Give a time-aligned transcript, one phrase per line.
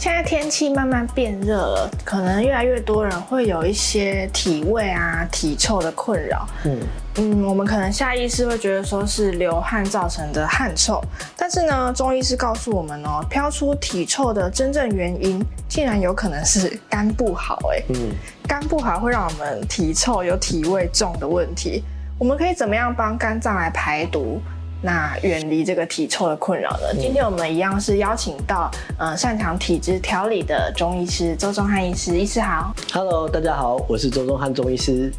[0.00, 6.48] 现在天气慢慢变热了，可能越来越多人会有一些体味啊、体臭的困扰。
[6.64, 6.78] 嗯
[7.16, 11.02] 嗯，我们可能下意识会觉得说是流汗造成的汗臭，
[11.36, 15.38] 但是呢，中医师告诉我们哦，飘出体臭的真正原因，
[15.68, 17.58] 竟然有可能是肝不好。
[17.70, 18.08] 哎，嗯，
[18.48, 21.84] 肝不好会让我们体臭、有体味重的问题。
[22.18, 24.40] 我们可以怎么样帮肝脏来排毒？
[24.82, 26.94] 那远离这个体臭的困扰了？
[26.98, 32.74] 今天我们一样是邀请到，呃，擅长体质调理的中医师周宗翰医师，医师好。
[32.90, 35.12] Hello，大家好，我是周宗翰中医师。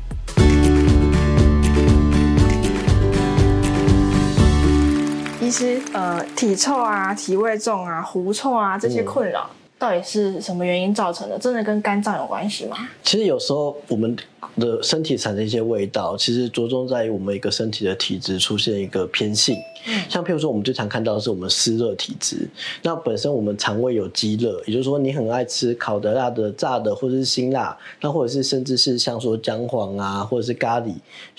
[5.40, 9.48] 医师，呃，体臭啊、体味重啊、狐臭啊这些困扰，
[9.82, 11.40] 到底是什么原因造成的？
[11.40, 12.78] 真的跟肝脏有关系吗？
[13.02, 14.16] 其实有时候我们。
[14.58, 19.56] 的身体产生一些味道，其实着重在于我们一个身体的体质出现一个偏性。
[19.88, 22.50] 嗯，像譬如说，我们最常看到的是我们湿热体质。
[22.82, 30.96] 那本身我们肠胃有积热，也就是说，你很爱吃烤的、辣的、炸的，或者是辛辣，那或者是甚至是像说姜黄啊，或者是咖喱，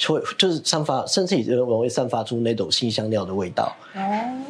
[0.07, 3.77] 会就是散发，甚至也容易散发出那种辛香料的味道。
[3.95, 4.01] 哦，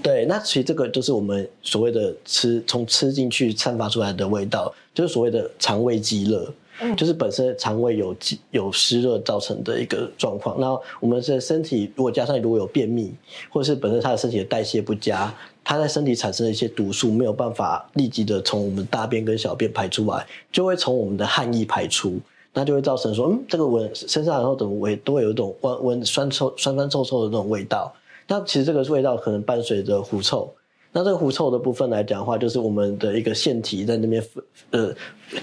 [0.02, 6.52] 对，那其实这个就是我们所谓的吃从吃进去散发出来的味道，就是所谓的肠胃积热。
[6.96, 8.16] 就是本身肠胃有
[8.50, 13.12] 有湿热造成的一个状况，那我们的身体如果加上如果有便秘，
[13.50, 22.18] 或者是本身他的身体的代谢不佳，他在身体产生的一些毒素没有办法立即的从我们大便跟小便排出来，就会从我们的汗液排出，
[22.52, 27.94] 那就会造成说，嗯，这个闻身上然后怎么闻都会有一种闻闻酸臭酸酸臭臭的那种味道，
[28.32, 30.50] 那其实这个味道可能伴随着狐臭。
[30.94, 34.94] 那这个狐臭的部分来讲的话，就是我们的一个腺体在那边分，呃，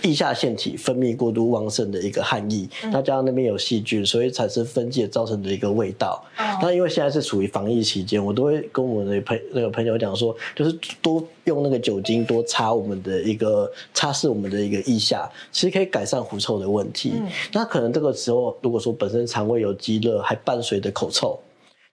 [0.03, 6.23] 腋下腺体分泌过度旺盛的一个汗液，嗯、那加上那边有细菌，所以产生分解造成的一个味道。
[6.37, 17.13] 哦、那因为现在是属于防疫期间，我都会跟我们的朋那个朋友讲说，就是多用那个酒精多擦我们的一个擦拭我们的一个腋下，其实可以改善狐臭的问题。
[17.15, 21.39] 嗯、那可能这个时候如果说本身肠胃有积热，还伴随着口臭。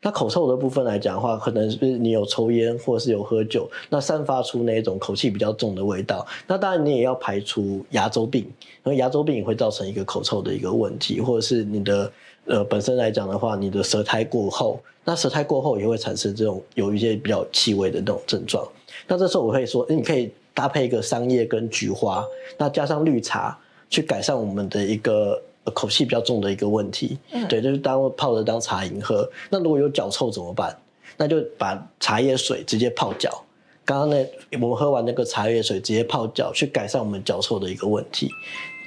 [0.02, 6.24] 那口臭的部分来讲的话，可能是你有抽烟或是有喝酒，那散发出那种口气比较重的味道。
[6.46, 8.42] 那当然你也要排除牙周病，
[8.84, 12.12] 因为牙周病也会造成一个口臭的一个问题，或者是你的
[12.44, 18.64] 呃本身来讲的话，你的舌苔过厚，那舌苔过厚也会产生这种有一些比较气味的那种症状。
[19.08, 22.24] 那这时候我会说，你可以搭配一个桑叶跟菊花，
[22.58, 23.58] 那加上绿茶，
[23.90, 25.42] 去改善我们的一个。
[25.74, 29.28] 口气比较重的一个问题，嗯、对，就是当泡着当茶饮喝。
[29.50, 30.76] 那如果有脚臭怎么办？
[31.16, 33.42] 那就把茶叶水直接泡脚。
[33.84, 38.30] 刚刚呢，我们喝完那个茶叶水直接泡脚，去改善我们脚臭的一个问题。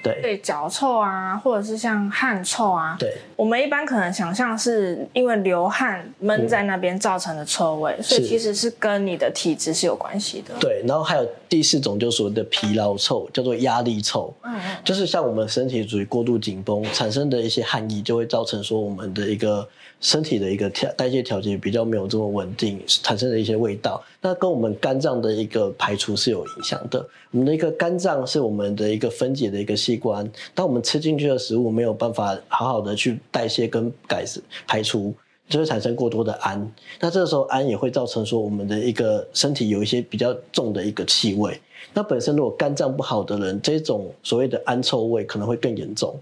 [0.02, 10.54] 对，对，脚臭啊，或者是像汗臭啊，对，我们一般可能想象是因为流汗闷在那边造成的臭味，嗯、所以其实是跟你的体质是有关系的。
[10.60, 19.68] 对，然后还有第四种就是所谓的疲劳臭，叫做压力臭，嗯嗯，就是像我们身体处于过度紧绷产生的一些汗液，就会造成说我们的一个。
[20.00, 27.06] 身体的一个调代谢调节比较没有这么稳定，产生的一些味道，那跟我们肝脏的一个排除是有影响的。
[27.32, 34.26] 我们的一个肝脏是我们的一个分解的一个器官，当我们吃进去的食物没有办法好好的去代谢跟改
[34.66, 35.14] 排除，
[35.50, 36.72] 就会产生过多的氨。
[37.00, 41.60] 那这个时候氨也会造成说我们的一个身体有一些比较重的一个气味。
[41.94, 46.18] 那本身如果肝脏不好的人，这种所谓的氨臭味可能会更严重。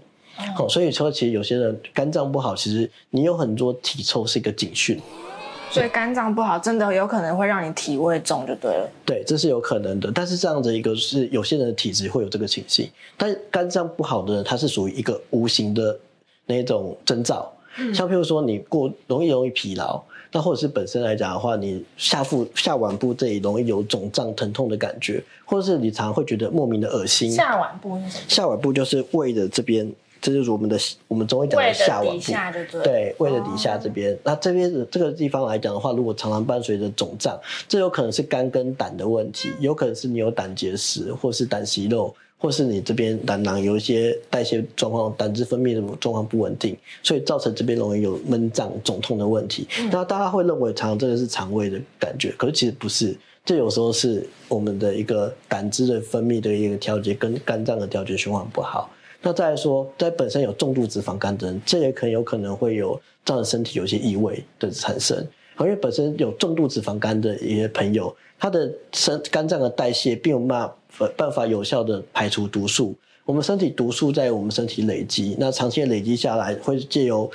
[0.58, 5.00] 哦，所以说其实有些人肝脏不好，其实你有很多体臭是一个警讯。
[5.70, 8.88] 所以肝脏不好，真的有可能会让你体味重，就对了。
[9.04, 10.10] 对，这是有可能的。
[10.10, 15.94] 但是这样子一个是有些人的体质会有这个情形，但肝脏不好的人，他是属于一个无形的
[16.46, 17.52] 那种征兆。
[17.76, 20.00] 嗯，像譬如说你过容易容易疲劳，
[20.32, 27.30] 那或者是本身来讲的话，你下腹下腕部这里容易有肿胀疼痛的感觉，或者是你常常会觉得莫名的恶心。
[27.30, 28.24] 下腕部是什么？
[28.26, 29.92] 下腕部就是胃的这边。
[30.20, 32.18] 这就是我们的我们中医讲的下脘
[32.66, 34.12] 部，对，胃的底下这边。
[34.14, 49.66] 哦、那这边的这个地方来讲的话，如果常常伴随着肿胀，这有可能是肝跟胆的问题，有可能是你有胆结石，或是胆息肉，或是你这边胆囊有一些代谢状况、胆汁分泌的状况不稳定，所以造成这边容易有闷胀、肿痛的问题。
[49.80, 58.90] 嗯、那大家会认为常常这个是肠胃的感觉，可是其实不是，这有时候是我们的一个胆汁的分泌的一个调节跟肝脏的调节循环不好。
[59.20, 65.26] 那再来说，在本身有重度脂肪肝的人，这也可能有可能会有造成身体有些异味的产生。
[65.60, 72.94] 因为本身有重度脂肪肝的一些朋友，他的身肝脏的代谢并没有办法有效的排除毒素。
[73.24, 77.28] 我们身体毒素在我们身体累积，那长期累积下来，会借由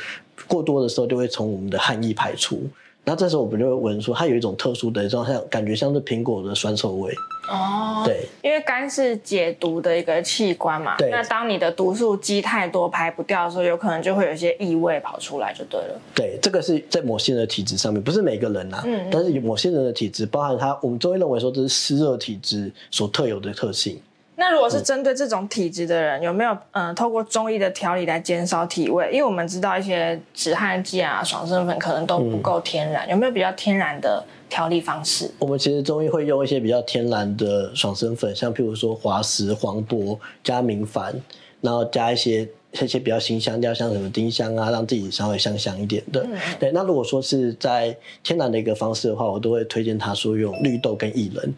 [0.47, 2.63] 过多的时候就会从我们的汗液排出。
[3.05, 7.13] 那这时候我们就会闻说，它有一种特殊的一种像感觉像是苹果的酸臭味。
[7.49, 10.95] 哦，对，因为肝是解毒的一个器官嘛。
[10.97, 11.09] 对。
[11.09, 15.99] 那当你的毒素积太多排不掉的时候，有可能就会有一些异味跑出来，就对了。
[16.15, 18.83] 对，这个是在某些人的体质上面，不是每个人呐、啊。
[18.85, 19.09] 嗯。
[19.11, 23.99] 但是有某些人的体质，包含他，我们中医认为说这是湿热体质所特有的特性。
[24.43, 29.09] 那如果是针对这种体质的人，嗯、有没有嗯、呃，透过中医的调理来减少体味？
[29.09, 35.31] 因为我们知道一些止汗剂啊、爽身粉可能都不够天然，嗯、有没有比较天然的调理方式？
[35.39, 41.13] 我们其实中医会用一些比较天然的爽身粉，像譬如说滑石、黄柏加明矾，
[41.61, 46.21] 然后加一些一些比较辛香料，像什么丁香啊，让自己稍微香香一点的。
[46.29, 51.53] 嗯、对，那如果说是在天然的一个方式的话，我都会推荐他说用绿豆跟薏仁。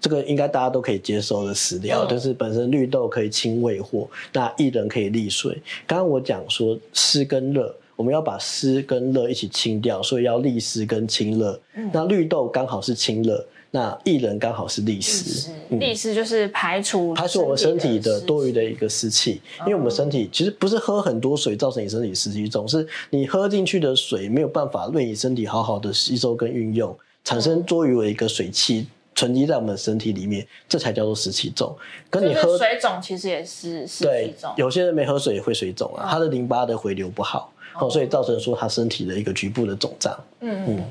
[0.00, 5.60] 这个应该大家都可以接受的食疗，嗯、就是本身绿豆可以清胃火，那薏仁可以利水。
[5.86, 11.60] 刚刚我讲说湿跟热，我们要把湿跟热一起清掉，所以要利湿跟清热。
[11.74, 15.50] 嗯、那绿豆刚好是清热，那薏仁刚好是利湿。
[15.70, 28.86] 利湿就是排除排除我们身体的多余的一个湿气，因为我们身体其实不是喝很多水造成你身体湿气重，是你喝进去的水没有办法为你身体好好的吸收跟运用，产生多余的一个水气。
[29.18, 31.76] 沉积在我们身体里面，这才叫做湿气重。
[32.08, 34.52] 跟你喝水肿，其实也是湿气重。
[34.56, 40.16] 有些人没喝水也会水肿啊，他的淋巴的回流不好，哦，所以造成说他身体的一个局部的肿胀。
[40.38, 40.84] 嗯嗯。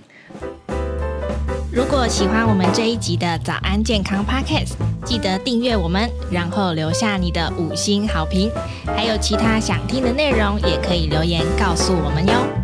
[1.71, 4.73] 如果喜欢我们这一集的早安健康 Podcast，
[5.05, 8.51] 记得订阅我们，然后留下你的五星好评。
[8.85, 12.56] 还有其他想听的内容，也可以留言告诉我们哟。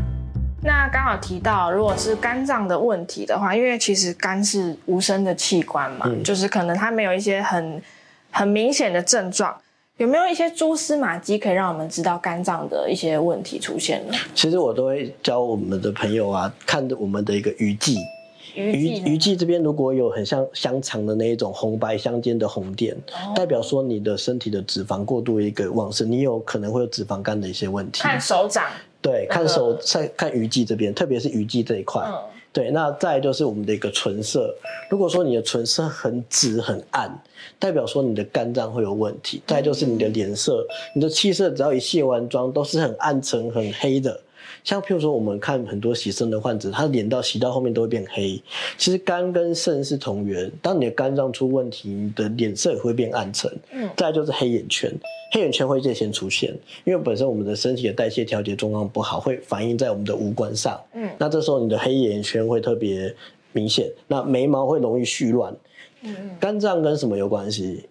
[0.94, 7.82] 那刚好提到，如果是肝脏的问题的话，因为其实肝是无声的器官嘛，嗯、就是可能它没有一些很
[8.30, 9.58] 很明显的症状，
[9.98, 14.14] 有没有一些蛛丝马迹可以让我们知道肝脏的一些问题出现呢？
[14.36, 17.98] 其实我都会教我们的朋友啊，看我们的一个鱼际，
[18.54, 28.04] 鱼鱼际这边如果有很像香肠的那一种红白相间的红点，哦、代表说你的身体的脂肪过度一个旺盛，你有可能会有脂肪肝的一些问题。
[28.04, 28.66] 看手掌。
[29.04, 32.02] 对，看手在看鱼际这边，特别是鱼际这一块。
[32.08, 32.16] 嗯、
[32.54, 34.56] 对，那再就是我们的一个唇色。
[34.90, 37.22] 如果说你的唇色很紫很暗，
[37.60, 39.42] 代表说你的肝脏会有问题。
[39.46, 44.18] 再就是你的脸色，嗯、你的气色只要一卸完妆都是很暗沉很黑的。
[44.64, 48.42] 像譬如说，我们看很多洗肾的患者，他脸到洗到后面都会变黑。
[48.78, 53.52] 其实肝跟肾是同源，当你的肝脏出问题，你的脸色也会变暗沉。
[53.72, 54.90] 嗯，再就是黑眼圈，
[55.34, 60.80] 黑眼圈会最先出现，因为本身我们的身体的代谢调节状况不好，会反映在我们的五官上。
[60.94, 63.12] 嗯，那这时候你的黑眼圈会特别
[63.52, 65.52] 明显，那眉毛会容易絮乱。
[66.04, 67.84] 嗯，肝脏跟什么有关系？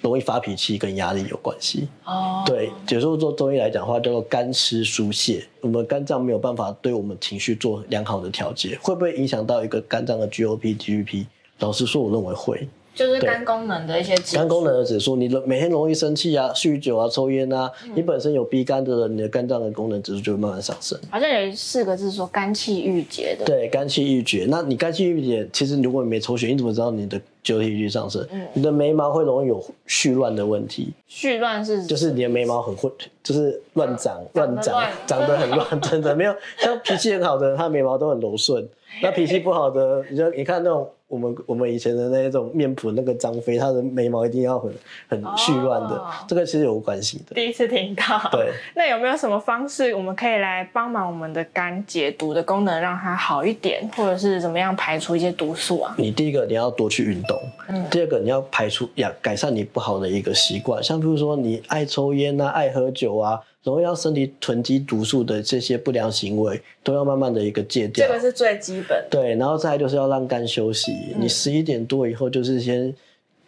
[0.00, 2.42] 容易发脾气跟压力有关系哦。
[2.46, 11.26] 对，解说做中医来讲的话，叫做肝湿疏泄，我们肝脏没有办法对我们情绪做良好的调节，会不会影响到一个肝脏的 GOP、GDP？
[11.58, 12.68] 老实说，我认为会。
[12.96, 20.98] 就是肝功能的一些指数，肝功能的指数，你每天容易生气啊、酗酒啊、抽烟啊，嗯、你本身有逼肝的人，你的肝脏的功能指数就会慢慢上升。
[21.10, 23.44] 好像有四个字说肝气郁结的。
[23.44, 24.46] 对，肝气郁结。
[24.48, 28.26] 那你肝气郁结，其实如果你没抽血，你怎么知道你的 GOT 上升？
[28.32, 30.92] 嗯，你的眉毛会容易有絮乱的问题。
[31.08, 31.86] 絮乱是？
[31.86, 32.90] 就是你的眉毛很混，
[33.22, 36.34] 就是乱长、乱长、长得很乱， 真的没有。
[36.58, 38.68] 像脾气很好的人，他眉毛都很柔顺。
[39.02, 40.90] 那脾气不好的，你就你看那种。
[41.08, 44.74] 我们我们以前的那种面谱，那个张飞，他的眉毛一定要很
[45.06, 47.32] 很絮乱的，哦、这个其实有关系的。
[47.32, 48.28] 第一次听到。
[48.32, 48.50] 对。
[48.74, 55.94] 那有没有什么方式，我们可以来帮忙我们的肝解毒的功能，让它好一点，或者是怎么样排除一些毒素啊？
[55.96, 57.35] 你第一个你要多去运动，
[57.68, 57.84] 嗯。
[57.90, 63.40] 第二个你要排除呀，改善你不好的一个习惯，像比如说你爱抽烟啊，爱喝酒啊。
[63.66, 68.06] 容易让身体囤积毒素的这些不良行为，都要慢慢的一个戒掉。
[68.06, 69.06] 这个是最基本的。
[69.10, 70.92] 对，然后再来就是要让肝休息。
[70.92, 72.94] 嗯、你十一点多以后，就是先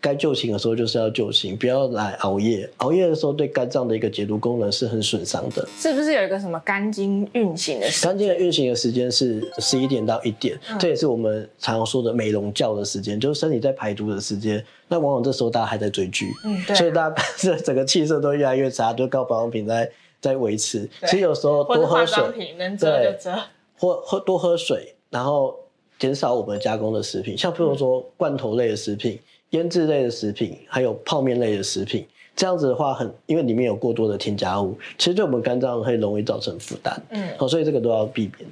[0.00, 2.68] 该就寝的时候，就是要就寝，不要来熬夜。
[2.78, 5.66] 熬夜的时候，对肝脏的一个解毒功能是很损伤的。
[5.78, 8.08] 是不是有一个什么肝经运行的时间？
[8.08, 14.64] 肝经的运行的时间是十一点到一点，嗯、这也是我们常常说的美容觉的时间，就是身体在排毒的时间。
[14.88, 19.90] 那往往这时候大家还在追剧，嗯，对、啊，所以大家 这整个气色都越来越差，就靠保养品在。
[20.20, 23.38] 在维持，其实有时候多喝水，能遮就遮，
[23.78, 25.56] 或喝多喝水，然后
[25.96, 29.16] 减少我们加工的食品，像比如说罐头类的食品、
[29.50, 38.50] 腌制类的食品，还有泡面类的食品，这样子的话很，因为里面有过多的添加物，其实对我们肝脏会容易造成负担，嗯，好，所以这个都要避免。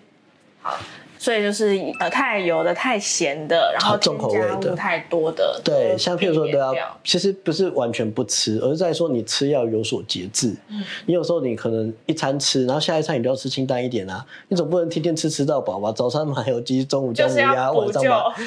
[0.63, 0.79] 好。
[1.19, 5.61] 所以就是呃太油的、太咸的，然后重口味的太多的。
[5.65, 10.55] 对，像譬如说都要，其实不是完全不吃，而是在说你吃要有所节制。
[10.69, 15.93] 嗯，你有时候你可能一餐吃，然后下一餐你都要吃清淡一点啊，你总不能天天吃吃到饱吧？
[15.93, 18.03] 早餐麻油鸡，中午姜母鸭，晚上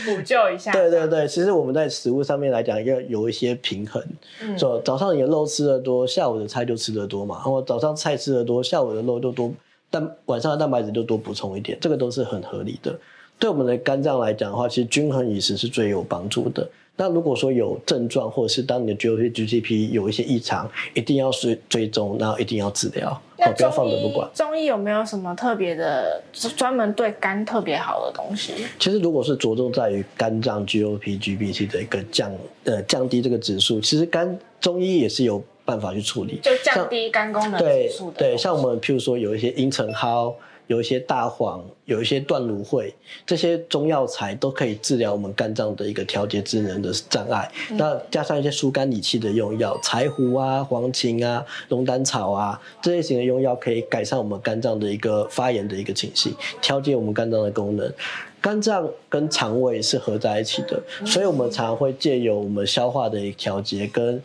[0.06, 0.72] 补救一下。
[0.74, 4.04] 对对对，其实我们在食物上面来讲要有一些平衡。
[4.42, 7.36] 嗯，说早上你的肉吃的多，下午的菜就吃的多嘛。
[7.36, 9.52] 然后早上菜吃的多，下午的肉就多。
[9.90, 12.98] 但晚上的蛋白质就多补充一点，这个都是很合理的。
[13.40, 16.70] 对我们的肝脏来讲的话，其实均衡饮食是最有帮助的。
[16.98, 24.30] 那如果说有症状，或者是当你的 GOP、GCP 有一些异常，一定要追追踪，然后一定要治疗，不要放着不管。
[24.34, 26.22] 中医有没有什么特别的，
[26.58, 28.52] 专门对肝特别好的东西？
[28.78, 32.30] 其实如果是着重在于肝脏 GOP、GPT 的一个降
[32.66, 35.42] 呃降低这个指数，其实肝中医也是有。
[35.70, 38.18] 办法去处理，就降低肝功能指数的。
[38.18, 40.34] 对对，像我们譬如说有一些茵陈蒿，
[40.66, 42.94] 有一些大黄，有一些断芦荟，
[43.26, 47.52] 这些中药材都可以治疗我们肝脏的一个调节智能的障碍。
[47.70, 57.92] 嗯、那加上一些疏肝理气的用药，柴胡啊、黄芩啊、龙胆草啊这类型的用药，可以改善我们肝脏的一个发炎的一个情形，调节我们肝脏的功能。
[58.42, 64.22] 肝脏跟肠胃是合在一起的，嗯、所以我们常常会借由我们消化的一个调节跟。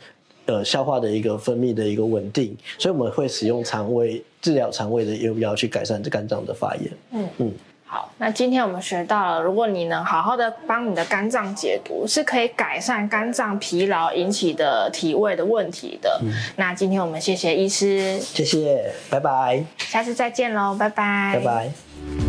[0.47, 6.91] 呃，消化的一个分泌的一个稳定，所以我们会使用肠胃治疗肠胃的用药去改善这肝脏的发炎。
[7.13, 7.53] 嗯嗯，
[7.87, 16.21] 好，那今天我们学到了，如果你能好好的帮你的肝脏解毒，是可以改善肝脏疲劳引起的体味的问题的。
[16.23, 22.24] 嗯，那今天我们谢谢医师，谢谢，拜拜，下次再见喽，拜拜，拜拜。